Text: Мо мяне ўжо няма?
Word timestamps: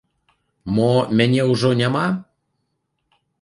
Мо 0.77 0.87
мяне 1.19 1.45
ўжо 1.51 1.69
няма? 1.83 2.05